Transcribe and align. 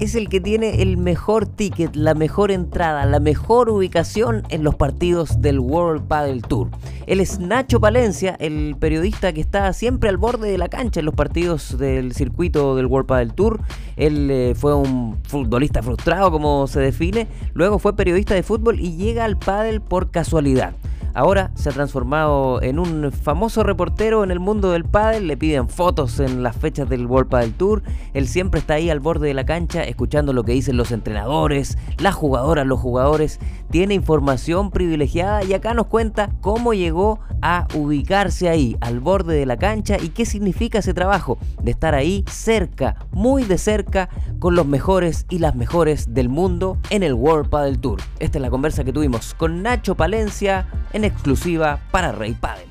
es 0.00 0.14
el 0.14 0.28
que 0.28 0.40
tiene 0.40 0.82
el 0.82 0.96
mejor 0.96 1.46
ticket, 1.46 1.96
la 1.96 2.14
mejor 2.14 2.50
entrada, 2.50 3.06
la 3.06 3.20
mejor 3.20 3.70
ubicación 3.70 4.42
en 4.50 4.62
los 4.62 4.74
partidos 4.74 5.40
del 5.40 5.58
World 5.58 6.06
Padel 6.06 6.42
Tour. 6.42 6.68
Él 7.06 7.20
es 7.20 7.38
Nacho 7.38 7.80
Palencia, 7.80 8.36
el 8.38 8.76
periodista 8.78 9.32
que 9.32 9.40
está 9.40 9.72
siempre 9.72 10.08
al 10.08 10.16
borde 10.16 10.50
de 10.50 10.58
la 10.58 10.68
cancha 10.68 11.00
en 11.00 11.06
los 11.06 11.14
partidos 11.14 11.78
del 11.78 12.12
circuito 12.12 12.76
del 12.76 12.86
World 12.86 13.06
Padel 13.06 13.32
Tour. 13.32 13.60
Él 13.96 14.30
eh, 14.30 14.54
fue 14.54 14.74
un 14.74 15.16
futbolista 15.24 15.82
frustrado, 15.82 16.30
como 16.30 16.66
se 16.66 16.80
define, 16.80 17.28
luego 17.54 17.78
fue 17.78 17.96
periodista 17.96 18.34
de 18.34 18.42
fútbol 18.42 18.80
y 18.80 18.96
llega 18.96 19.24
al 19.24 19.38
pádel 19.38 19.80
por 19.80 20.10
casualidad. 20.10 20.74
Ahora 21.16 21.50
se 21.54 21.70
ha 21.70 21.72
transformado 21.72 22.60
en 22.60 22.78
un 22.78 23.10
famoso 23.10 23.62
reportero 23.62 24.22
en 24.22 24.30
el 24.30 24.38
mundo 24.38 24.72
del 24.72 24.84
pádel, 24.84 25.28
le 25.28 25.38
piden 25.38 25.70
fotos 25.70 26.20
en 26.20 26.42
las 26.42 26.54
fechas 26.54 26.90
del 26.90 27.06
World 27.06 27.30
Padel 27.30 27.54
Tour, 27.54 27.82
él 28.12 28.28
siempre 28.28 28.60
está 28.60 28.74
ahí 28.74 28.90
al 28.90 29.00
borde 29.00 29.28
de 29.28 29.32
la 29.32 29.46
cancha 29.46 29.82
escuchando 29.82 30.34
lo 30.34 30.44
que 30.44 30.52
dicen 30.52 30.76
los 30.76 30.92
entrenadores, 30.92 31.78
las 31.96 32.14
jugadoras, 32.14 32.66
los 32.66 32.80
jugadores, 32.80 33.40
tiene 33.70 33.94
información 33.94 34.70
privilegiada 34.70 35.42
y 35.42 35.54
acá 35.54 35.72
nos 35.72 35.86
cuenta 35.86 36.32
cómo 36.42 36.74
llegó 36.74 37.20
a 37.48 37.68
ubicarse 37.74 38.48
ahí, 38.48 38.76
al 38.80 38.98
borde 38.98 39.36
de 39.36 39.46
la 39.46 39.56
cancha 39.56 39.98
y 40.02 40.08
qué 40.08 40.26
significa 40.26 40.80
ese 40.80 40.92
trabajo 40.92 41.38
de 41.62 41.70
estar 41.70 41.94
ahí 41.94 42.24
cerca, 42.28 42.96
muy 43.12 43.44
de 43.44 43.56
cerca, 43.56 44.08
con 44.40 44.56
los 44.56 44.66
mejores 44.66 45.26
y 45.30 45.38
las 45.38 45.54
mejores 45.54 46.12
del 46.12 46.28
mundo 46.28 46.76
en 46.90 47.04
el 47.04 47.14
World 47.14 47.48
Padel 47.48 47.78
Tour. 47.78 48.00
Esta 48.18 48.38
es 48.38 48.42
la 48.42 48.50
conversa 48.50 48.82
que 48.82 48.92
tuvimos 48.92 49.32
con 49.34 49.62
Nacho 49.62 49.94
Palencia 49.94 50.66
en 50.92 51.04
exclusiva 51.04 51.78
para 51.92 52.10
Rey 52.10 52.34
Padel. 52.34 52.68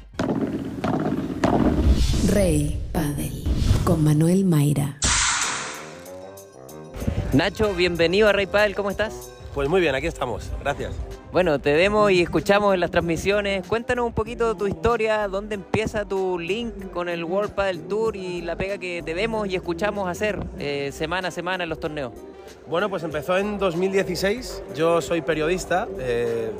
Rey 2.33 2.81
Padel 2.91 3.45
con 3.85 4.03
Manuel 4.03 4.43
Mayra. 4.43 4.97
Nacho, 7.31 7.73
bienvenido 7.73 8.27
a 8.27 8.33
Rey 8.33 8.45
Padel, 8.45 8.75
¿cómo 8.75 8.91
estás? 8.91 9.31
Pues 9.53 9.69
muy 9.69 9.79
bien, 9.79 9.95
aquí 9.95 10.07
estamos, 10.07 10.51
gracias. 10.59 10.91
Bueno, 11.35 11.59
te 11.59 11.73
vemos 11.73 12.09
y 12.11 12.21
escuchamos 12.21 12.73
en 12.73 12.79
las 12.79 12.91
transmisiones. 12.91 13.67
Cuéntanos 13.67 14.05
un 14.05 14.13
poquito 14.13 14.55
tu 14.55 14.67
historia, 14.67 15.27
dónde 15.27 15.55
empieza 15.55 16.05
tu 16.05 16.39
link 16.39 16.91
con 16.93 17.09
el 17.09 17.25
World 17.25 17.51
Padel 17.51 17.81
Tour 17.89 18.15
y 18.15 18.41
la 18.41 18.55
pega 18.55 18.77
que 18.77 19.03
te 19.03 19.13
vemos 19.13 19.45
y 19.49 19.55
escuchamos 19.55 20.07
hacer 20.07 20.39
eh, 20.59 20.91
semana 20.93 21.27
a 21.27 21.31
semana 21.31 21.65
en 21.65 21.69
los 21.69 21.81
torneos. 21.81 22.13
Bueno, 22.69 22.89
pues 22.89 23.03
empezó 23.03 23.37
en 23.37 23.59
2016. 23.59 24.63
Yo 24.77 25.01
soy 25.01 25.19
periodista, 25.19 25.89
eh, 25.99 26.51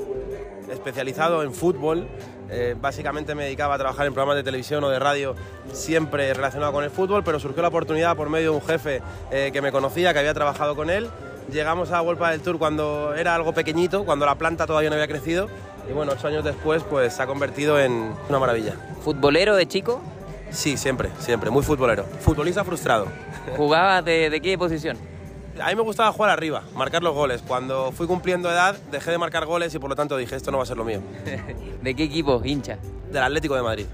especializado 0.70 1.42
en 1.42 1.54
fútbol. 1.54 2.06
Eh, 2.50 2.76
básicamente 2.78 3.34
me 3.34 3.44
dedicaba 3.44 3.76
a 3.76 3.78
trabajar 3.78 4.06
en 4.06 4.12
programas 4.12 4.36
de 4.36 4.42
televisión 4.42 4.84
o 4.84 4.90
de 4.90 4.98
radio, 4.98 5.34
siempre 5.72 6.34
relacionado 6.34 6.72
con 6.72 6.84
el 6.84 6.90
fútbol, 6.90 7.24
pero 7.24 7.40
surgió 7.40 7.62
la 7.62 7.68
oportunidad 7.68 8.14
por 8.14 8.28
medio 8.28 8.50
de 8.50 8.56
un 8.58 8.62
jefe 8.62 9.00
que 9.30 9.62
me 9.62 9.72
conocía, 9.72 10.12
que 10.12 10.18
había 10.18 10.34
trabajado 10.34 10.76
con 10.76 10.90
él 10.90 11.08
Llegamos 11.50 11.92
a 11.92 12.02
World 12.02 12.20
del 12.30 12.40
Tour 12.40 12.58
cuando 12.58 13.14
era 13.14 13.34
algo 13.34 13.52
pequeñito, 13.52 14.04
cuando 14.04 14.26
la 14.26 14.34
planta 14.34 14.66
todavía 14.66 14.90
no 14.90 14.94
había 14.94 15.06
crecido. 15.06 15.48
Y 15.88 15.92
bueno, 15.92 16.12
ocho 16.12 16.26
años 16.26 16.44
después, 16.44 16.82
pues 16.82 17.14
se 17.14 17.22
ha 17.22 17.26
convertido 17.26 17.78
en 17.78 18.12
una 18.28 18.38
maravilla. 18.38 18.74
¿Futbolero 19.02 19.54
de 19.54 19.66
chico? 19.66 20.00
Sí, 20.50 20.76
siempre, 20.76 21.10
siempre, 21.20 21.50
muy 21.50 21.62
futbolero. 21.62 22.04
Futbolista 22.20 22.64
frustrado. 22.64 23.06
¿Jugabas 23.56 24.04
de, 24.04 24.40
qué 24.42 24.58
posición? 24.58 24.98
A 25.60 25.68
mí 25.68 25.76
me 25.76 25.82
gustaba 25.82 26.12
jugar 26.12 26.30
arriba, 26.30 26.64
marcar 26.74 27.02
los 27.02 27.14
goles. 27.14 27.42
Cuando 27.46 27.92
fui 27.92 28.06
cumpliendo 28.06 28.50
edad, 28.50 28.76
dejé 28.90 29.12
de 29.12 29.18
marcar 29.18 29.46
goles 29.46 29.74
y 29.74 29.78
por 29.78 29.88
lo 29.88 29.96
tanto 29.96 30.16
dije, 30.16 30.34
esto 30.34 30.50
no 30.50 30.58
va 30.58 30.64
a 30.64 30.66
ser 30.66 30.76
lo 30.76 30.84
mío. 30.84 31.00
¿De 31.82 31.94
qué 31.94 32.02
equipo, 32.02 32.42
hincha? 32.44 32.78
Del 33.10 33.22
Atlético 33.22 33.54
de 33.54 33.62
Madrid. 33.62 33.86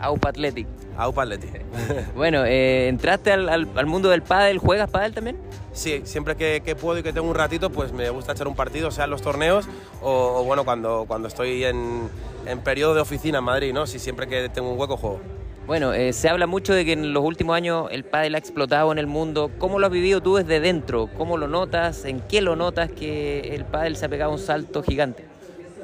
AUPA 0.00 0.30
Athletic. 0.30 0.66
AUPA 0.96 1.22
Athletic. 1.22 1.64
bueno, 2.16 2.44
eh, 2.44 2.88
¿entraste 2.88 3.32
al, 3.32 3.48
al, 3.48 3.86
mundo 3.86 4.08
del 4.08 4.22
pádel? 4.22 4.58
¿Juegas 4.58 4.90
pádel 4.90 5.14
también? 5.14 5.36
Sí, 5.72 6.02
siempre 6.04 6.36
que, 6.36 6.76
puedo 6.76 6.98
y 6.98 7.02
que 7.02 7.12
tengo 7.12 7.28
un 7.28 7.34
ratito, 7.34 7.70
pues 7.70 7.92
me 7.92 8.10
gusta 8.10 8.32
echar 8.32 8.48
un 8.48 8.56
partido, 8.56 8.90
sea 8.90 9.04
en 9.04 9.10
los 9.10 9.22
torneos 9.22 9.68
o, 10.02 10.42
bueno, 10.44 10.64
cuando, 10.64 11.04
cuando 11.06 11.28
estoy 11.28 11.64
en, 11.64 12.08
en, 12.46 12.60
periodo 12.60 12.94
de 12.94 13.00
oficina 13.00 13.38
en 13.38 13.44
Madrid, 13.44 13.72
¿no? 13.72 13.86
Si 13.86 13.98
siempre 13.98 14.26
que 14.26 14.48
tengo 14.48 14.72
un 14.72 14.78
hueco 14.78 14.96
juego. 14.96 15.20
Bueno, 15.68 15.92
eh, 15.92 16.14
se 16.14 16.30
habla 16.30 16.46
mucho 16.46 16.72
de 16.72 16.86
que 16.86 16.92
en 16.92 17.12
los 17.12 17.22
últimos 17.22 17.54
años 17.54 17.88
el 17.90 18.02
pádel 18.02 18.34
ha 18.36 18.38
explotado 18.38 18.90
en 18.90 18.98
el 18.98 19.06
mundo. 19.06 19.50
¿Cómo 19.58 19.78
lo 19.78 19.86
has 19.86 19.92
vivido 19.92 20.22
tú 20.22 20.36
desde 20.36 20.60
dentro? 20.60 21.10
¿Cómo 21.18 21.36
lo 21.36 21.46
notas? 21.46 22.06
¿En 22.06 22.20
qué 22.20 22.40
lo 22.40 22.56
notas 22.56 22.90
que 22.90 23.54
el 23.54 23.66
pádel 23.66 23.96
se 23.96 24.06
ha 24.06 24.08
pegado 24.08 24.32
un 24.32 24.38
salto 24.38 24.82
gigante? 24.82 25.26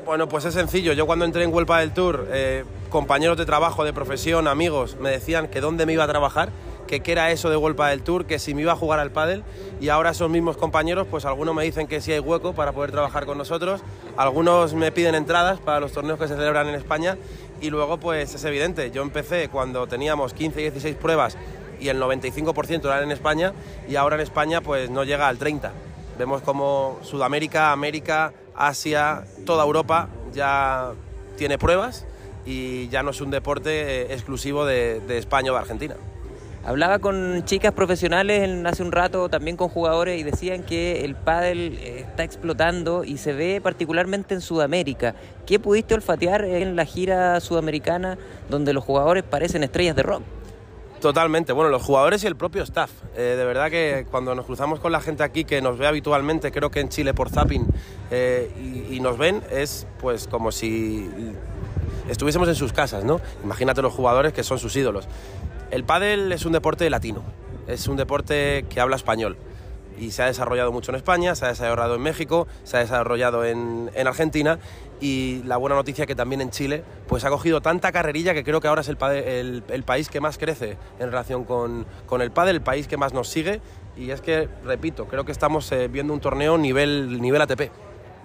Bueno, 0.06 0.26
pues 0.26 0.46
es 0.46 0.54
sencillo. 0.54 0.94
Yo 0.94 1.06
cuando 1.06 1.26
entré 1.26 1.44
en 1.44 1.52
Huelpa 1.52 1.80
del 1.80 1.92
Tour, 1.92 2.28
eh, 2.32 2.64
compañeros 2.94 3.36
de 3.36 3.44
trabajo, 3.44 3.82
de 3.82 3.92
profesión, 3.92 4.46
amigos, 4.46 4.96
me 5.00 5.10
decían 5.10 5.48
que 5.48 5.60
dónde 5.60 5.84
me 5.84 5.94
iba 5.94 6.04
a 6.04 6.06
trabajar 6.06 6.50
que 6.86 7.00
qué 7.00 7.10
era 7.10 7.32
eso 7.32 7.50
de 7.50 7.56
World 7.56 7.76
del 7.76 8.04
Tour, 8.04 8.24
que 8.24 8.38
si 8.38 8.54
me 8.54 8.62
iba 8.62 8.70
a 8.70 8.76
jugar 8.76 9.00
al 9.00 9.10
pádel. 9.10 9.42
Y 9.80 9.88
ahora 9.88 10.10
esos 10.10 10.30
mismos 10.30 10.56
compañeros, 10.56 11.08
pues 11.10 11.24
algunos 11.24 11.56
me 11.56 11.64
dicen 11.64 11.88
que 11.88 12.00
sí 12.00 12.12
hay 12.12 12.20
hueco 12.20 12.52
para 12.52 12.70
poder 12.70 12.92
trabajar 12.92 13.26
con 13.26 13.36
nosotros, 13.36 13.80
algunos 14.16 14.74
me 14.74 14.92
piden 14.92 15.16
entradas 15.16 15.58
para 15.58 15.80
los 15.80 15.90
torneos 15.90 16.20
que 16.20 16.28
se 16.28 16.36
celebran 16.36 16.68
en 16.68 16.76
España. 16.76 17.18
Y 17.60 17.70
luego 17.70 17.98
pues 17.98 18.32
es 18.32 18.44
evidente, 18.44 18.92
yo 18.92 19.02
empecé 19.02 19.48
cuando 19.48 19.88
teníamos 19.88 20.32
15 20.32 20.60
y 20.60 20.62
16 20.62 20.94
pruebas 20.94 21.36
y 21.80 21.88
el 21.88 22.00
95% 22.00 22.84
eran 22.84 23.02
en 23.02 23.10
España 23.10 23.54
y 23.88 23.96
ahora 23.96 24.14
en 24.14 24.22
España 24.22 24.60
pues 24.60 24.88
no 24.88 25.02
llega 25.02 25.26
al 25.26 25.38
30. 25.38 25.72
Vemos 26.16 26.42
como 26.42 27.00
Sudamérica, 27.02 27.72
América, 27.72 28.32
Asia, 28.54 29.24
toda 29.44 29.64
Europa 29.64 30.10
ya 30.32 30.92
tiene 31.36 31.58
pruebas 31.58 32.06
y 32.46 32.88
ya 32.88 33.02
no 33.02 33.10
es 33.10 33.20
un 33.20 33.30
deporte 33.30 34.02
eh, 34.02 34.12
exclusivo 34.14 34.64
de, 34.64 35.00
de 35.00 35.18
España 35.18 35.50
o 35.50 35.54
de 35.54 35.60
Argentina. 35.60 35.96
Hablaba 36.66 36.98
con 36.98 37.44
chicas 37.44 37.72
profesionales 37.72 38.48
hace 38.64 38.82
un 38.82 38.90
rato, 38.90 39.28
también 39.28 39.54
con 39.54 39.68
jugadores, 39.68 40.18
y 40.18 40.22
decían 40.22 40.62
que 40.62 41.04
el 41.04 41.14
pádel 41.14 41.78
eh, 41.78 42.06
está 42.08 42.24
explotando 42.24 43.04
y 43.04 43.18
se 43.18 43.34
ve 43.34 43.60
particularmente 43.62 44.32
en 44.32 44.40
Sudamérica. 44.40 45.14
¿Qué 45.44 45.58
pudiste 45.58 45.92
olfatear 45.92 46.42
en 46.42 46.74
la 46.74 46.86
gira 46.86 47.38
sudamericana 47.40 48.16
donde 48.48 48.72
los 48.72 48.82
jugadores 48.82 49.24
parecen 49.24 49.62
estrellas 49.62 49.94
de 49.94 50.04
rock? 50.04 50.22
Totalmente, 51.02 51.52
bueno, 51.52 51.68
los 51.68 51.82
jugadores 51.82 52.24
y 52.24 52.28
el 52.28 52.34
propio 52.34 52.62
staff. 52.62 52.90
Eh, 53.14 53.34
de 53.36 53.44
verdad 53.44 53.70
que 53.70 54.06
cuando 54.10 54.34
nos 54.34 54.46
cruzamos 54.46 54.80
con 54.80 54.90
la 54.90 55.02
gente 55.02 55.22
aquí 55.22 55.44
que 55.44 55.60
nos 55.60 55.76
ve 55.76 55.86
habitualmente, 55.86 56.50
creo 56.50 56.70
que 56.70 56.80
en 56.80 56.88
Chile 56.88 57.12
por 57.12 57.28
zapping, 57.28 57.66
eh, 58.10 58.50
y, 58.88 58.96
y, 58.96 59.00
nos 59.00 59.18
ven, 59.18 59.42
es 59.50 59.86
pues 60.00 60.26
como 60.26 60.50
si 60.50 61.10
estuviésemos 62.08 62.48
en 62.48 62.54
sus 62.54 62.72
casas, 62.72 63.04
¿no? 63.04 63.20
Imagínate 63.42 63.82
los 63.82 63.92
jugadores 63.92 64.32
que 64.32 64.42
son 64.42 64.58
sus 64.58 64.74
ídolos. 64.76 65.06
El 65.70 65.84
pádel 65.84 66.32
es 66.32 66.44
un 66.44 66.52
deporte 66.52 66.88
latino, 66.90 67.22
es 67.66 67.88
un 67.88 67.96
deporte 67.96 68.66
que 68.68 68.80
habla 68.80 68.96
español 68.96 69.36
y 69.98 70.10
se 70.10 70.22
ha 70.22 70.26
desarrollado 70.26 70.72
mucho 70.72 70.90
en 70.90 70.96
España, 70.96 71.34
se 71.34 71.44
ha 71.44 71.48
desarrollado 71.48 71.94
en 71.94 72.02
México, 72.02 72.46
se 72.64 72.76
ha 72.76 72.80
desarrollado 72.80 73.44
en, 73.44 73.90
Argentina 74.06 74.58
y 75.00 75.42
la 75.44 75.56
buena 75.56 75.76
noticia 75.76 76.06
que 76.06 76.14
también 76.14 76.40
en 76.40 76.50
Chile 76.50 76.84
pues 77.08 77.24
ha 77.24 77.30
cogido 77.30 77.60
tanta 77.60 77.92
carrerilla 77.92 78.34
que 78.34 78.44
creo 78.44 78.60
que 78.60 78.68
ahora 78.68 78.82
es 78.82 78.88
el, 78.88 78.96
país 79.84 80.08
que 80.08 80.20
más 80.20 80.38
crece 80.38 80.76
en 80.98 81.06
relación 81.06 81.44
con, 81.44 81.86
el 82.20 82.30
pádel, 82.30 82.56
el 82.56 82.62
país 82.62 82.86
que 82.86 82.96
más 82.96 83.12
nos 83.12 83.28
sigue 83.28 83.60
y 83.96 84.10
es 84.10 84.20
que, 84.20 84.48
repito, 84.64 85.06
creo 85.06 85.24
que 85.24 85.32
estamos 85.32 85.70
eh, 85.72 85.88
viendo 85.88 86.12
un 86.12 86.20
torneo 86.20 86.58
nivel 86.58 87.40
ATP. 87.40 87.70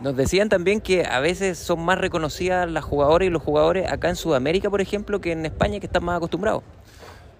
Nos 0.02 0.16
decían 0.16 0.48
también 0.48 0.80
que 0.80 1.06
a 1.06 1.20
veces 1.20 1.58
son 1.58 1.84
más 1.84 1.98
reconocidas 1.98 2.70
las 2.72 2.86
jugadoras 2.86 3.28
y 3.28 3.30
los 3.30 3.44
jugadores 3.44 3.92
acá 3.92 4.08
en 4.08 4.16
Sudamérica, 4.16 4.70
por 4.70 4.80
ejemplo, 4.80 5.20
que 5.20 5.34
en 5.34 5.46
España, 5.46 5.80
que 5.82 5.88
están 5.88 6.06
más 6.06 6.18
acostumbrados. 6.18 6.64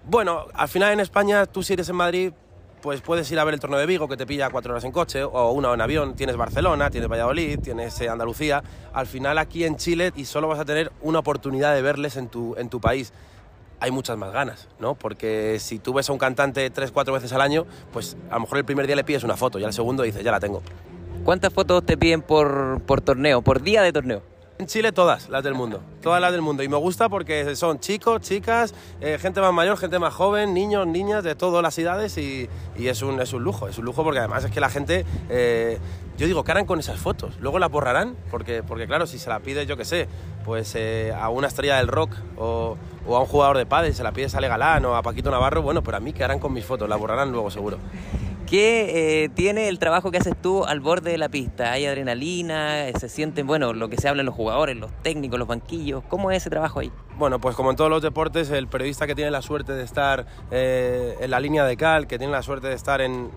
Bueno, 0.06 0.44
al 0.52 0.68
final 0.68 0.92
en 0.92 1.00
España, 1.00 1.46
tú 1.46 1.62
si 1.62 1.72
eres 1.72 1.88
en 1.88 1.96
Madrid, 1.96 2.32
pues 2.82 3.00
puedes 3.00 3.30
ir 3.32 3.38
a 3.38 3.44
ver 3.44 3.54
el 3.54 3.60
torneo 3.60 3.78
de 3.78 3.86
Vigo, 3.86 4.08
que 4.08 4.16
te 4.16 4.26
pilla 4.26 4.50
cuatro 4.50 4.72
horas 4.72 4.84
en 4.84 4.92
coche, 4.92 5.24
o 5.24 5.52
una 5.52 5.72
en 5.72 5.80
avión. 5.80 6.14
Tienes 6.14 6.36
Barcelona, 6.36 6.90
tienes 6.90 7.08
Valladolid, 7.08 7.60
tienes 7.60 7.98
eh, 8.02 8.10
Andalucía. 8.10 8.62
Al 8.92 9.06
final 9.06 9.38
aquí 9.38 9.64
en 9.64 9.76
Chile, 9.76 10.12
y 10.14 10.26
solo 10.26 10.46
vas 10.46 10.58
a 10.58 10.66
tener 10.66 10.92
una 11.00 11.20
oportunidad 11.20 11.74
de 11.74 11.80
verles 11.80 12.16
en 12.16 12.28
tu, 12.28 12.56
en 12.56 12.68
tu 12.68 12.78
país. 12.78 13.14
Hay 13.80 13.90
muchas 13.90 14.18
más 14.18 14.32
ganas, 14.32 14.68
¿no? 14.78 14.94
Porque 14.94 15.56
si 15.60 15.78
tú 15.78 15.94
ves 15.94 16.10
a 16.10 16.12
un 16.12 16.18
cantante 16.18 16.68
tres, 16.68 16.92
cuatro 16.92 17.14
veces 17.14 17.32
al 17.32 17.40
año, 17.40 17.64
pues 17.90 18.18
a 18.30 18.34
lo 18.34 18.40
mejor 18.40 18.58
el 18.58 18.64
primer 18.66 18.86
día 18.86 18.96
le 18.96 19.04
pides 19.04 19.24
una 19.24 19.38
foto 19.38 19.58
y 19.58 19.64
al 19.64 19.72
segundo 19.72 20.02
dices, 20.02 20.22
ya 20.22 20.30
la 20.30 20.40
tengo. 20.40 20.60
¿Cuántas 21.30 21.52
fotos 21.52 21.86
te 21.86 21.96
piden 21.96 22.22
por, 22.22 22.82
por 22.86 23.02
torneo, 23.02 23.40
por 23.40 23.62
día 23.62 23.82
de 23.82 23.92
torneo? 23.92 24.20
En 24.58 24.66
Chile 24.66 24.90
todas 24.90 25.28
las 25.28 25.44
del 25.44 25.54
mundo, 25.54 25.80
todas 26.02 26.20
las 26.20 26.32
del 26.32 26.42
mundo. 26.42 26.64
Y 26.64 26.68
me 26.68 26.76
gusta 26.76 27.08
porque 27.08 27.54
son 27.54 27.78
chicos, 27.78 28.20
chicas, 28.20 28.74
eh, 29.00 29.16
gente 29.16 29.40
más 29.40 29.52
mayor, 29.52 29.76
gente 29.78 30.00
más 30.00 30.12
joven, 30.12 30.52
niños, 30.52 30.88
niñas, 30.88 31.22
de 31.22 31.36
todas 31.36 31.62
las 31.62 31.78
edades 31.78 32.18
y, 32.18 32.48
es, 32.76 33.02
un, 33.02 33.20
es 33.20 33.32
un 33.32 33.44
lujo, 33.44 33.68
es 33.68 33.78
un 33.78 33.84
lujo 33.84 34.02
porque 34.02 34.18
además 34.18 34.42
es 34.42 34.50
que 34.50 34.58
la 34.58 34.70
gente, 34.70 35.06
eh, 35.28 35.78
yo 36.18 36.26
digo, 36.26 36.42
¿qué 36.42 36.50
harán 36.50 36.66
con 36.66 36.80
esas 36.80 36.98
fotos? 36.98 37.38
Luego 37.38 37.60
las 37.60 37.70
borrarán, 37.70 38.16
porque, 38.28 38.64
porque 38.64 38.88
claro, 38.88 39.06
si 39.06 39.20
se 39.20 39.28
la 39.28 39.38
pide, 39.38 39.66
yo 39.66 39.76
qué 39.76 39.84
sé, 39.84 40.08
pues 40.44 40.74
eh, 40.74 41.14
a 41.16 41.28
una 41.28 41.46
estrella 41.46 41.76
del 41.76 41.86
rock 41.86 42.10
o, 42.38 42.76
a 43.06 43.20
un 43.20 43.26
jugador 43.26 43.56
de 43.56 43.66
pádel, 43.66 43.94
se 43.94 44.02
la 44.02 44.10
pide 44.10 44.28
Sale 44.28 44.48
Galán 44.48 44.84
o 44.84 44.96
a 44.96 45.02
Paquito 45.02 45.30
Navarro, 45.30 45.62
bueno, 45.62 45.84
pero 45.84 45.96
a 45.96 46.00
mí, 46.00 46.12
¿qué 46.12 46.24
harán 46.24 46.40
con 46.40 46.52
mis 46.52 46.64
fotos? 46.64 46.88
Las 46.88 46.98
borrarán 46.98 47.30
luego 47.30 47.52
seguro. 47.52 47.78
¿Qué 48.50 49.22
eh, 49.22 49.28
tiene 49.28 49.68
el 49.68 49.78
trabajo 49.78 50.10
que 50.10 50.18
haces 50.18 50.34
tú 50.42 50.64
al 50.64 50.80
borde 50.80 51.12
de 51.12 51.18
la 51.18 51.28
pista? 51.28 51.70
¿Hay 51.70 51.86
adrenalina? 51.86 52.86
¿Se 52.98 53.08
sienten, 53.08 53.46
bueno, 53.46 53.72
lo 53.72 53.88
que 53.88 53.96
se 53.96 54.08
habla 54.08 54.22
en 54.22 54.26
los 54.26 54.34
jugadores, 54.34 54.76
los 54.76 54.90
técnicos, 55.04 55.38
los 55.38 55.46
banquillos? 55.46 56.02
¿Cómo 56.08 56.32
es 56.32 56.38
ese 56.38 56.50
trabajo 56.50 56.80
ahí? 56.80 56.90
Bueno, 57.16 57.38
pues 57.38 57.54
como 57.54 57.70
en 57.70 57.76
todos 57.76 57.90
los 57.90 58.02
deportes, 58.02 58.50
el 58.50 58.66
periodista 58.66 59.06
que 59.06 59.14
tiene 59.14 59.30
la 59.30 59.42
suerte 59.42 59.74
de 59.74 59.84
estar 59.84 60.26
eh, 60.50 61.16
en 61.20 61.30
la 61.30 61.38
línea 61.38 61.64
de 61.64 61.76
cal, 61.76 62.06
que 62.06 62.18
tiene 62.18 62.32
la 62.32 62.42
suerte 62.42 62.66
de 62.66 62.74
estar 62.74 63.02
en 63.02 63.30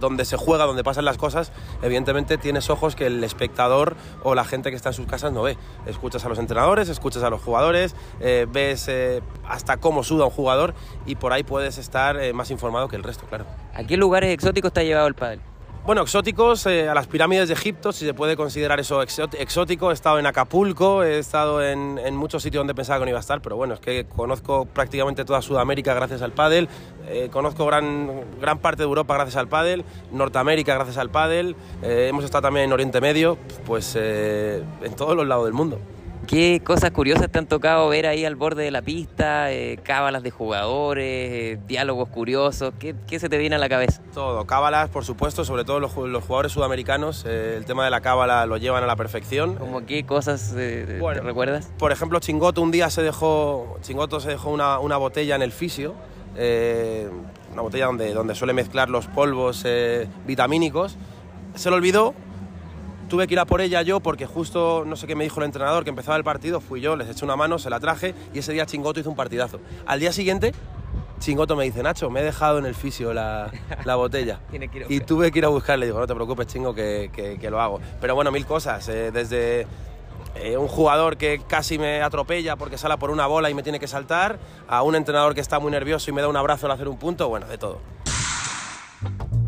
donde 0.00 0.24
se 0.24 0.36
juega, 0.36 0.64
donde 0.64 0.82
pasan 0.84 1.04
las 1.04 1.16
cosas, 1.16 1.52
evidentemente 1.80 2.36
tienes 2.36 2.68
ojos 2.68 2.96
que 2.96 3.06
el 3.06 3.22
espectador 3.22 3.96
o 4.24 4.34
la 4.34 4.44
gente 4.44 4.70
que 4.70 4.76
está 4.76 4.88
en 4.88 4.94
sus 4.94 5.06
casas 5.06 5.32
no 5.32 5.42
ve. 5.42 5.56
Escuchas 5.86 6.24
a 6.24 6.28
los 6.28 6.38
entrenadores, 6.38 6.88
escuchas 6.88 7.22
a 7.22 7.30
los 7.30 7.40
jugadores, 7.40 7.94
eh, 8.20 8.46
ves 8.50 8.88
eh, 8.88 9.22
hasta 9.46 9.76
cómo 9.76 10.02
suda 10.02 10.24
un 10.24 10.30
jugador 10.30 10.74
y 11.06 11.14
por 11.14 11.32
ahí 11.32 11.44
puedes 11.44 11.78
estar 11.78 12.18
más 12.34 12.50
informado 12.50 12.88
que 12.88 12.96
el 12.96 13.04
resto, 13.04 13.24
claro. 13.26 13.46
¿A 13.78 13.84
qué 13.84 13.96
lugares 13.96 14.34
exóticos 14.34 14.72
ha 14.74 14.82
llevado 14.82 15.06
el 15.06 15.14
pádel? 15.14 15.38
Bueno, 15.86 16.02
exóticos, 16.02 16.66
eh, 16.66 16.88
a 16.88 16.94
las 16.94 17.06
pirámides 17.06 17.46
de 17.46 17.54
Egipto, 17.54 17.92
si 17.92 18.04
se 18.04 18.12
puede 18.12 18.36
considerar 18.36 18.80
eso 18.80 19.00
exótico. 19.02 19.92
He 19.92 19.94
estado 19.94 20.18
en 20.18 20.26
Acapulco, 20.26 21.04
he 21.04 21.20
estado 21.20 21.64
en, 21.64 22.16
muchos 22.16 22.42
sitios 22.42 22.60
donde 22.60 22.74
pensaba 22.74 22.98
que 22.98 23.04
no 23.04 23.10
iba 23.10 23.18
a 23.18 23.20
estar, 23.20 23.40
pero 23.40 23.54
bueno, 23.54 23.74
es 23.74 23.80
que 23.80 24.04
conozco 24.04 24.66
prácticamente 24.66 25.24
toda 25.24 25.42
Sudamérica 25.42 25.94
gracias 25.94 26.22
al 26.22 26.32
pádel, 26.32 26.68
eh, 27.06 27.28
conozco 27.30 27.64
gran, 27.66 28.24
gran 28.40 28.58
parte 28.58 28.78
de 28.82 28.88
Europa 28.88 29.14
gracias 29.14 29.36
al 29.36 29.46
pádel, 29.46 29.84
Norteamérica 30.10 30.74
gracias 30.74 30.98
al 30.98 31.10
pádel, 31.10 31.54
eh, 31.82 32.08
hemos 32.10 32.24
estado 32.24 32.42
también 32.42 32.64
en 32.64 32.72
Oriente 32.72 33.00
Medio, 33.00 33.38
pues 33.64 33.94
en 33.94 34.96
todos 34.96 35.14
los 35.16 35.26
lados 35.26 35.44
del 35.44 35.54
mundo. 35.54 35.78
¿Qué 36.28 36.60
cosas 36.62 36.90
curiosas 36.90 37.30
te 37.30 37.38
han 37.38 37.46
tocado 37.46 37.88
ver 37.88 38.06
ahí 38.06 38.26
al 38.26 38.36
borde 38.36 38.62
de 38.62 38.70
la 38.70 38.82
pista? 38.82 39.50
Eh, 39.50 39.78
cábalas 39.82 40.22
de 40.22 40.30
jugadores, 40.30 41.06
eh, 41.06 41.58
diálogos 41.66 42.10
curiosos. 42.10 42.74
¿Qué, 42.78 43.18
se 43.18 43.30
te 43.30 43.38
viene 43.38 43.56
a 43.56 43.58
la 43.58 43.70
cabeza? 43.70 44.02
Todo, 44.12 44.46
cábalas, 44.46 44.90
por 44.90 45.06
supuesto, 45.06 45.46
sobre 45.46 45.64
todo 45.64 45.80
los, 45.80 45.90
jugadores 45.90 46.52
sudamericanos. 46.52 47.24
Eh, 47.26 47.54
el 47.56 47.64
tema 47.64 47.82
de 47.82 47.90
la 47.90 48.02
cábala 48.02 48.44
lo 48.44 48.58
llevan 48.58 48.84
a 48.84 48.86
la 48.86 48.94
perfección. 48.94 49.54
¿Cómo 49.54 49.86
qué 49.86 50.04
cosas 50.04 50.52
te 50.54 51.00
recuerdas? 51.22 51.72
Por 51.78 51.92
ejemplo, 51.92 52.20
Chingoto 52.20 52.60
un 52.60 52.72
día 52.72 52.90
se 52.90 53.02
dejó, 53.02 53.78
Chingoto 53.80 54.20
se 54.20 54.28
dejó 54.28 54.50
una, 54.50 54.96
botella 54.98 55.34
en 55.34 55.40
el 55.40 55.50
fisio. 55.50 55.94
una 57.54 57.62
botella 57.62 57.86
donde, 57.86 58.12
donde 58.12 58.34
suele 58.34 58.52
mezclar 58.52 58.90
los 58.90 59.06
polvos 59.06 59.64
vitamínicos. 60.26 60.98
Se 61.54 61.70
lo 61.70 61.76
olvidó 61.76 62.14
Tuve 63.08 63.26
que 63.26 63.34
ir 63.34 63.40
a 63.40 63.46
por 63.46 63.60
ella 63.60 63.80
yo 63.82 64.00
porque 64.00 64.26
justo 64.26 64.84
no 64.86 64.94
sé 64.94 65.06
qué 65.06 65.14
me 65.14 65.24
dijo 65.24 65.40
el 65.40 65.46
entrenador 65.46 65.82
que 65.82 65.90
empezaba 65.90 66.16
el 66.16 66.24
partido, 66.24 66.60
fui 66.60 66.80
yo, 66.80 66.94
les 66.94 67.08
eché 67.08 67.24
una 67.24 67.36
mano, 67.36 67.58
se 67.58 67.70
la 67.70 67.80
traje 67.80 68.14
y 68.34 68.40
ese 68.40 68.52
día 68.52 68.66
Chingoto 68.66 69.00
hizo 69.00 69.08
un 69.08 69.16
partidazo. 69.16 69.60
Al 69.86 69.98
día 69.98 70.12
siguiente, 70.12 70.52
Chingoto 71.18 71.56
me 71.56 71.64
dice, 71.64 71.82
Nacho, 71.82 72.10
me 72.10 72.20
he 72.20 72.22
dejado 72.22 72.58
en 72.58 72.66
el 72.66 72.74
fisio 72.74 73.14
la, 73.14 73.50
botella. 73.96 74.40
y 74.88 75.00
tuve 75.00 75.32
que 75.32 75.38
ir 75.38 75.44
a 75.46 75.48
buscarle, 75.48 75.86
digo, 75.86 75.98
no 75.98 76.06
te 76.06 76.14
preocupes, 76.14 76.46
chingo, 76.46 76.74
que, 76.74 77.38
lo 77.50 77.60
hago. 77.60 77.80
Pero 78.00 78.14
bueno, 78.14 78.30
mil 78.30 78.44
cosas, 78.44 78.86
eh, 78.88 79.10
desde 79.10 79.66
eh, 80.34 80.56
un 80.56 80.68
jugador 80.68 81.16
que 81.16 81.40
casi 81.48 81.78
me 81.78 82.02
atropella 82.02 82.56
porque 82.56 82.78
sale 82.78 82.96
por 82.98 83.10
una 83.10 83.26
bola 83.26 83.50
y 83.50 83.54
me 83.54 83.62
tiene 83.62 83.80
que 83.80 83.88
saltar, 83.88 84.38
a 84.68 84.82
un 84.82 84.94
entrenador 84.94 85.34
que 85.34 85.40
está 85.40 85.58
muy 85.58 85.72
nervioso 85.72 86.10
y 86.10 86.12
me 86.12 86.20
da 86.20 86.28
un 86.28 86.36
abrazo 86.36 86.66
al 86.66 86.72
hacer 86.72 86.88
un 86.88 86.98
punto, 86.98 87.28
bueno, 87.28 87.46
de 87.46 87.58
todo. 87.58 87.80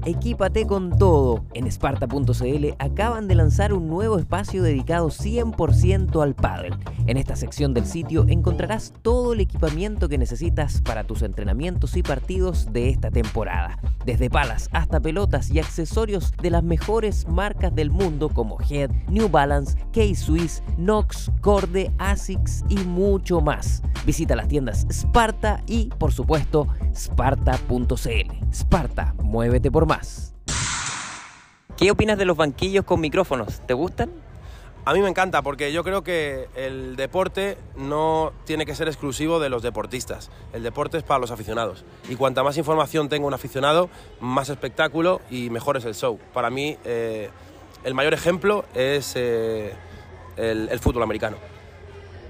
Equípate 0.06 0.66
con 0.66 0.96
todo. 0.96 1.44
En 1.52 1.66
Sparta.cl 1.66 2.66
acaban 2.78 3.28
de 3.28 3.34
lanzar 3.34 3.74
un 3.74 3.86
nuevo 3.86 4.18
espacio 4.18 4.62
dedicado 4.62 5.08
100% 5.08 6.22
al 6.22 6.34
pádel. 6.34 6.74
En 7.06 7.18
esta 7.18 7.36
sección 7.36 7.74
del 7.74 7.84
sitio 7.84 8.24
encontrarás 8.28 8.94
todo 9.02 9.34
el 9.34 9.40
equipamiento 9.40 10.08
que 10.08 10.16
necesitas 10.16 10.80
para 10.80 11.04
tus 11.04 11.22
entrenamientos 11.22 11.96
y 11.96 12.02
partidos 12.02 12.72
de 12.72 12.88
esta 12.88 13.10
temporada. 13.10 13.78
Desde 14.06 14.30
palas 14.30 14.70
hasta 14.72 15.00
pelotas 15.00 15.50
y 15.50 15.58
accesorios 15.58 16.32
de 16.40 16.50
las 16.50 16.62
mejores 16.62 17.28
marcas 17.28 17.74
del 17.74 17.90
mundo 17.90 18.30
como 18.30 18.56
Head, 18.70 18.90
New 19.08 19.28
Balance, 19.28 19.76
K-Swiss, 19.92 20.62
Nox, 20.78 21.30
Corde, 21.42 21.92
Asics 21.98 22.64
y 22.70 22.76
mucho 22.78 23.40
más. 23.40 23.82
Visita 24.06 24.34
las 24.34 24.48
tiendas 24.48 24.86
Sparta 24.90 25.62
y, 25.66 25.90
por 25.98 26.12
supuesto, 26.12 26.66
Sparta.cl. 26.94 28.50
Sparta, 28.50 29.14
muévete 29.22 29.70
por 29.70 29.86
más. 29.86 29.99
¿Qué 31.76 31.90
opinas 31.90 32.18
de 32.18 32.24
los 32.24 32.36
banquillos 32.36 32.84
con 32.84 33.00
micrófonos? 33.00 33.60
¿Te 33.66 33.74
gustan? 33.74 34.10
A 34.84 34.94
mí 34.94 35.00
me 35.00 35.08
encanta 35.08 35.42
porque 35.42 35.72
yo 35.72 35.84
creo 35.84 36.02
que 36.02 36.48
el 36.54 36.96
deporte 36.96 37.58
no 37.76 38.32
tiene 38.44 38.66
que 38.66 38.74
ser 38.74 38.88
exclusivo 38.88 39.40
de 39.40 39.48
los 39.50 39.62
deportistas. 39.62 40.30
El 40.52 40.62
deporte 40.62 40.98
es 40.98 41.04
para 41.04 41.20
los 41.20 41.30
aficionados. 41.30 41.84
Y 42.08 42.16
cuanta 42.16 42.42
más 42.42 42.56
información 42.56 43.08
tenga 43.08 43.26
un 43.26 43.34
aficionado, 43.34 43.90
más 44.20 44.48
espectáculo 44.48 45.20
y 45.30 45.50
mejor 45.50 45.76
es 45.76 45.84
el 45.84 45.94
show. 45.94 46.18
Para 46.32 46.50
mí, 46.50 46.76
eh, 46.84 47.30
el 47.84 47.94
mayor 47.94 48.14
ejemplo 48.14 48.64
es 48.74 49.12
eh, 49.16 49.74
el 50.36 50.78
fútbol 50.80 51.02
americano. 51.02 51.36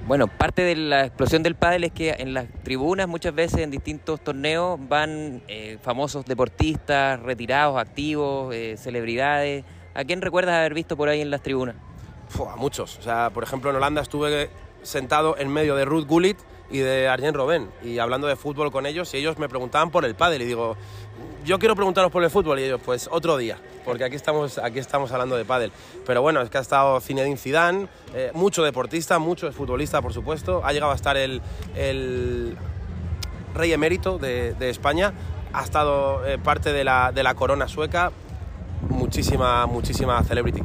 Bueno, 0.07 0.27
parte 0.27 0.63
de 0.63 0.75
la 0.75 1.05
explosión 1.07 1.43
del 1.43 1.55
pádel 1.55 1.85
es 1.85 1.93
que 1.93 2.11
en 2.19 2.35
las 2.35 2.49
tribunas 2.65 3.07
muchas 3.07 3.35
veces 3.35 3.61
en 3.61 3.71
distintos 3.71 4.21
torneos 4.21 4.79
van 4.89 5.43
eh, 5.47 5.79
famosos 5.83 6.25
deportistas, 6.25 7.21
retirados, 7.21 7.79
activos, 7.79 8.55
eh, 8.55 8.77
celebridades. 8.77 9.65
¿A 9.95 10.05
quién 10.05 10.21
recuerdas 10.21 10.57
haber 10.57 10.75
visto 10.75 10.97
por 10.97 11.09
ahí 11.09 11.21
en 11.21 11.31
las 11.31 11.43
tribunas? 11.43 11.77
a 12.49 12.57
muchos. 12.57 12.99
O 12.99 13.03
sea, 13.03 13.31
por 13.31 13.43
ejemplo, 13.43 13.71
en 13.71 13.77
Holanda 13.77 14.03
estuve 14.03 14.51
sentado 14.83 15.37
en 15.37 15.53
medio 15.53 15.77
de 15.77 15.85
Ruth 15.85 16.07
Gullit 16.07 16.39
y 16.71 16.79
de 16.79 17.09
Arjen 17.09 17.35
Robben 17.35 17.69
y 17.83 17.99
hablando 17.99 18.27
de 18.29 18.37
fútbol 18.37 18.71
con 18.71 18.87
ellos 18.87 19.13
y 19.15 19.19
ellos 19.19 19.39
me 19.39 19.49
preguntaban 19.49 19.91
por 19.91 20.05
el 20.05 20.15
pádel 20.15 20.43
y 20.43 20.45
digo, 20.47 20.77
yo 21.45 21.59
quiero 21.59 21.75
preguntaros 21.75 22.11
por 22.11 22.23
el 22.23 22.31
fútbol 22.31 22.59
y 22.59 22.65
ellos, 22.65 22.81
pues 22.85 23.09
otro 23.11 23.37
día, 23.37 23.59
porque 23.85 24.05
aquí 24.05 24.17
estamos, 24.17 24.59
aquí 24.59 24.79
estamos 24.79 25.13
hablando 25.13 25.37
de 25.37 25.45
pádel. 25.45 25.73
Pero 26.07 26.23
bueno, 26.23 26.41
es 26.41 26.51
que 26.51 26.59
ha 26.59 26.61
estado 26.61 27.01
Zinedine 27.01 27.37
Zidane, 27.37 27.89
eh, 28.15 28.31
mucho 28.35 28.63
deportista, 28.63 29.19
mucho 29.19 29.51
futbolista, 29.53 30.03
por 30.03 30.13
supuesto. 30.13 30.63
Ha 30.65 30.73
llegado 30.73 30.93
a 30.93 30.95
estar 30.95 31.17
el, 31.17 31.41
rey 33.55 33.73
emérito 33.73 34.19
de, 34.19 34.55
España, 34.71 35.13
ha 35.53 35.63
estado 35.63 36.25
eh, 36.27 36.39
parte 36.39 36.73
de 36.73 36.85
la, 36.85 37.13
de 37.13 37.23
la 37.23 37.35
corona 37.35 37.69
sueca, 37.69 38.13
muchísima, 38.89 39.67
muchísima 39.67 40.23
celebrity. 40.25 40.63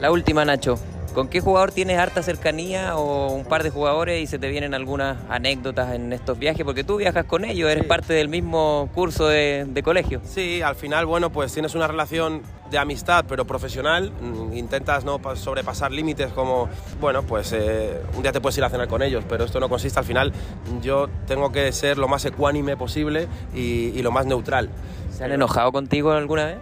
La 0.00 0.10
última, 0.10 0.44
Nacho. 0.44 0.78
¿Con 1.16 1.28
qué 1.28 1.40
jugador 1.40 1.72
tienes 1.72 1.98
harta 1.98 2.22
cercanía 2.22 2.94
o 2.94 3.32
un 3.32 3.46
par 3.46 3.62
de 3.62 3.70
jugadores 3.70 4.22
y 4.22 4.26
se 4.26 4.38
te 4.38 4.48
vienen 4.48 4.74
algunas 4.74 5.16
anécdotas 5.30 5.94
en 5.94 6.12
estos 6.12 6.38
viajes? 6.38 6.62
Porque 6.62 6.84
tú 6.84 6.98
viajas 6.98 7.24
con 7.24 7.46
ellos, 7.46 7.70
eres 7.70 7.86
parte 7.86 8.12
del 8.12 8.28
mismo 8.28 8.90
curso 8.94 9.26
de, 9.26 9.80
colegio. 9.82 10.20
Sí, 10.26 10.60
al 10.60 10.74
final, 10.74 11.06
bueno, 11.06 11.32
pues 11.32 11.54
tienes 11.54 11.74
una 11.74 11.86
relación 11.86 12.42
de 12.70 12.76
amistad 12.76 13.24
pero 13.26 13.46
profesional, 13.46 14.12
mm, 14.12 14.58
intentas 14.58 15.06
no 15.06 15.18
sobrepasar 15.36 15.90
límites 15.90 16.34
como, 16.34 16.68
bueno, 17.00 17.22
pues 17.22 17.50
eh, 17.54 17.98
un 18.14 18.20
día 18.20 18.32
te 18.32 18.42
puedes 18.42 18.58
ir 18.58 18.64
a 18.64 18.68
cenar 18.68 18.86
con 18.86 19.00
ellos, 19.00 19.24
pero 19.26 19.44
esto 19.44 19.58
no 19.58 19.70
consiste 19.70 19.98
al 19.98 20.04
final, 20.04 20.34
yo 20.82 21.08
tengo 21.26 21.50
que 21.50 21.72
ser 21.72 21.96
lo 21.96 22.08
más 22.08 22.26
ecuánime 22.26 22.76
posible 22.76 23.26
y, 23.54 23.88
y 23.94 24.02
lo 24.02 24.10
más 24.10 24.26
neutral. 24.26 24.68
¿Se 25.10 25.24
han 25.24 25.32
enojado 25.32 25.72
contigo 25.72 26.12
alguna 26.12 26.44
vez? 26.44 26.58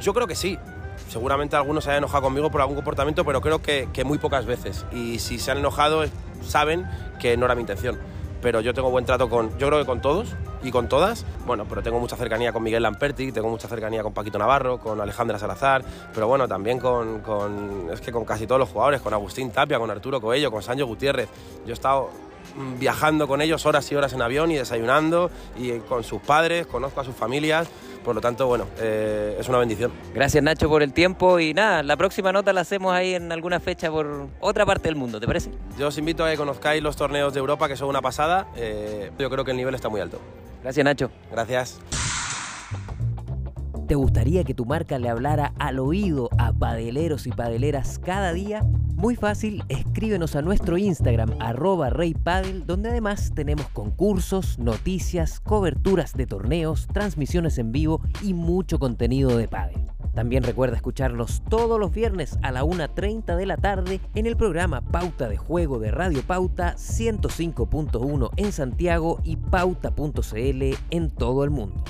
Yo 0.00 0.14
creo 0.14 0.28
que 0.28 0.36
sí, 0.36 0.56
Seguramente 1.10 1.56
algunos 1.56 1.82
se 1.82 1.90
hayan 1.90 2.04
enojado 2.04 2.22
conmigo 2.22 2.52
por 2.52 2.60
algún 2.60 2.76
comportamiento, 2.76 3.24
pero 3.24 3.40
creo 3.40 3.60
que, 3.60 3.88
muy 4.04 4.18
pocas 4.18 4.46
veces. 4.46 4.86
Y 4.92 5.18
si 5.18 5.40
se 5.40 5.50
han 5.50 5.58
enojado, 5.58 6.04
saben 6.40 6.88
que 7.18 7.36
no 7.36 7.46
era 7.46 7.56
mi 7.56 7.62
intención. 7.62 7.98
Pero 8.40 8.60
yo 8.60 8.72
tengo 8.74 8.90
buen 8.90 9.04
trato 9.04 9.28
con, 9.28 9.50
yo 9.58 9.66
creo 9.66 9.80
que 9.80 9.86
con 9.86 10.00
todos 10.00 10.36
y 10.62 10.70
con 10.70 10.88
todas. 10.88 11.26
Bueno, 11.46 11.66
pero 11.68 11.82
tengo 11.82 11.98
mucha 11.98 12.14
cercanía 12.14 12.52
con 12.52 12.62
Miguel 12.62 12.84
Lamperti, 12.84 13.32
tengo 13.32 13.48
mucha 13.48 13.66
cercanía 13.66 14.04
con 14.04 14.12
Paquito 14.12 14.38
Navarro, 14.38 14.78
con 14.78 15.00
Alejandra 15.00 15.36
Salazar, 15.36 15.82
pero 16.14 16.28
bueno, 16.28 16.46
también 16.46 16.78
con, 16.78 17.20
es 17.92 18.00
que 18.00 18.12
con 18.12 18.24
casi 18.24 18.46
todos 18.46 18.60
los 18.60 18.68
jugadores, 18.68 19.00
con 19.00 19.12
Agustín 19.12 19.50
Tapia, 19.50 19.80
con 19.80 19.90
Arturo 19.90 20.20
Coello, 20.20 20.52
con 20.52 20.62
Sancho 20.62 20.86
Gutiérrez. 20.86 21.28
Yo 21.64 21.70
he 21.70 21.72
estado 21.72 22.10
viajando 22.78 23.28
con 23.28 23.40
ellos 23.40 23.66
horas 23.66 23.90
y 23.90 23.94
horas 23.94 24.12
en 24.12 24.22
avión 24.22 24.50
y 24.50 24.56
desayunando 24.56 25.30
y 25.56 25.78
con 25.80 26.04
sus 26.04 26.20
padres, 26.20 26.66
conozco 26.66 27.00
a 27.00 27.04
sus 27.04 27.14
familias 27.14 27.68
por 28.04 28.14
lo 28.14 28.20
tanto, 28.20 28.46
bueno, 28.46 28.66
eh, 28.78 29.36
es 29.38 29.48
una 29.48 29.58
bendición. 29.58 29.92
Gracias 30.14 30.42
Nacho 30.42 30.68
por 30.68 30.82
el 30.82 30.92
tiempo 30.92 31.38
y 31.38 31.52
nada, 31.52 31.82
la 31.82 31.96
próxima 31.96 32.32
nota 32.32 32.52
la 32.52 32.62
hacemos 32.62 32.92
ahí 32.92 33.14
en 33.14 33.30
alguna 33.30 33.60
fecha 33.60 33.90
por 33.90 34.28
otra 34.40 34.64
parte 34.64 34.88
del 34.88 34.96
mundo, 34.96 35.20
¿te 35.20 35.26
parece? 35.26 35.50
Yo 35.78 35.88
os 35.88 35.98
invito 35.98 36.24
a 36.24 36.30
que 36.30 36.36
conozcáis 36.36 36.82
los 36.82 36.96
torneos 36.96 37.34
de 37.34 37.40
Europa, 37.40 37.68
que 37.68 37.76
son 37.76 37.88
una 37.88 38.00
pasada. 38.00 38.48
Eh, 38.56 39.10
yo 39.18 39.30
creo 39.30 39.44
que 39.44 39.50
el 39.50 39.56
nivel 39.56 39.74
está 39.74 39.88
muy 39.88 40.00
alto. 40.00 40.18
Gracias 40.62 40.84
Nacho. 40.84 41.10
Gracias. 41.30 41.78
¿Te 43.86 43.94
gustaría 43.96 44.44
que 44.44 44.54
tu 44.54 44.66
marca 44.66 44.98
le 44.98 45.08
hablara 45.08 45.52
al 45.58 45.80
oído 45.80 46.30
a 46.38 46.52
padeleros 46.52 47.26
y 47.26 47.32
padeleras 47.32 47.98
cada 47.98 48.32
día? 48.32 48.62
Muy 49.00 49.16
fácil, 49.16 49.64
escríbenos 49.70 50.36
a 50.36 50.42
nuestro 50.42 50.76
Instagram 50.76 51.30
arroba 51.40 51.88
reypadel, 51.88 52.66
donde 52.66 52.90
además 52.90 53.32
tenemos 53.34 53.66
concursos, 53.70 54.58
noticias, 54.58 55.40
coberturas 55.40 56.12
de 56.12 56.26
torneos, 56.26 56.86
transmisiones 56.92 57.56
en 57.56 57.72
vivo 57.72 58.02
y 58.22 58.34
mucho 58.34 58.78
contenido 58.78 59.38
de 59.38 59.48
padel. 59.48 59.86
También 60.14 60.42
recuerda 60.42 60.76
escucharnos 60.76 61.42
todos 61.48 61.80
los 61.80 61.92
viernes 61.92 62.38
a 62.42 62.50
la 62.52 62.62
1.30 62.62 63.36
de 63.36 63.46
la 63.46 63.56
tarde 63.56 64.00
en 64.14 64.26
el 64.26 64.36
programa 64.36 64.82
Pauta 64.82 65.30
de 65.30 65.38
Juego 65.38 65.78
de 65.78 65.92
Radio 65.92 66.20
Pauta 66.20 66.74
105.1 66.74 68.30
en 68.36 68.52
Santiago 68.52 69.18
y 69.24 69.36
pauta.cl 69.36 70.76
en 70.90 71.10
todo 71.10 71.44
el 71.44 71.48
mundo. 71.48 71.82